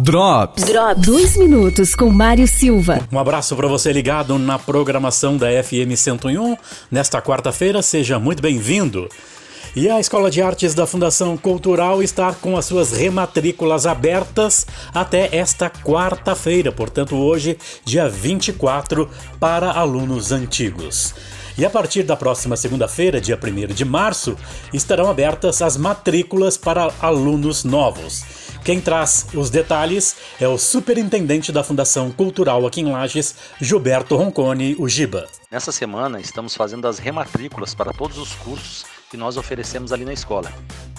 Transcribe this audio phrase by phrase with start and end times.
[0.00, 0.64] Drops.
[0.64, 1.06] Drops.
[1.06, 3.06] Dois minutos com Mário Silva.
[3.12, 6.56] Um abraço para você ligado na programação da FM 101.
[6.90, 9.08] Nesta quarta-feira, seja muito bem-vindo.
[9.76, 15.34] E a Escola de Artes da Fundação Cultural está com as suas rematrículas abertas até
[15.36, 21.14] esta quarta-feira, portanto, hoje, dia 24, para alunos antigos.
[21.56, 24.36] E a partir da próxima segunda-feira, dia 1 de março,
[24.72, 28.41] estarão abertas as matrículas para alunos novos.
[28.64, 34.76] Quem traz os detalhes é o superintendente da Fundação Cultural aqui em Lages, Gilberto Roncone,
[34.78, 35.26] o Giba.
[35.50, 40.12] Nessa semana estamos fazendo as rematrículas para todos os cursos que nós oferecemos ali na
[40.12, 40.52] escola.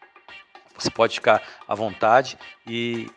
[0.77, 3.09] Você pode ficar à vontade e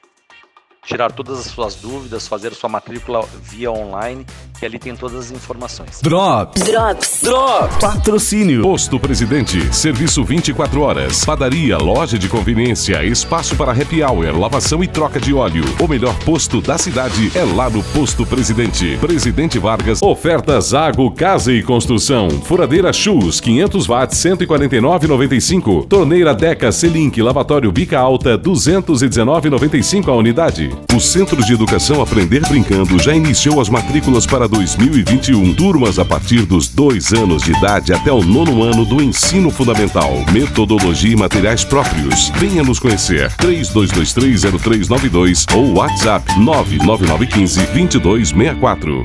[0.85, 4.27] tirar todas as suas dúvidas, fazer sua matrícula via online,
[4.65, 6.01] que ali tem todas as informações.
[6.01, 6.63] Drops.
[6.63, 7.21] Drops.
[7.23, 7.77] Drops.
[7.77, 8.63] Patrocínio.
[8.63, 9.75] Posto Presidente.
[9.75, 11.23] Serviço 24 horas.
[11.23, 15.65] Padaria, loja de conveniência, espaço para happy hour, lavação e troca de óleo.
[15.79, 18.97] O melhor posto da cidade é lá no Posto Presidente.
[18.99, 20.01] Presidente Vargas.
[20.01, 22.31] Ofertas Água, Casa e Construção.
[22.31, 25.87] Furadeira Chus, 500 watts, 149,95.
[25.87, 30.71] Torneira Deca Selink, lavatório Bica Alta, 219,95 a unidade.
[30.95, 35.55] O Centro de Educação Aprender Brincando já iniciou as matrículas para 2021.
[35.55, 40.13] Turmas a partir dos dois anos de idade até o nono ano do ensino fundamental.
[40.33, 42.31] Metodologia e materiais próprios.
[42.37, 43.33] Venha nos conhecer.
[43.33, 49.03] 32230392 ou WhatsApp 99915 2264.